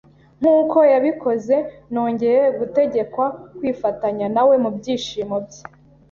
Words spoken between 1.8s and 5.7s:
nongeye gutegekwa kwifatanya nawe mubyishimo bye.